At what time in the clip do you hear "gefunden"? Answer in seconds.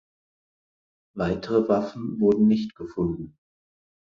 2.73-3.37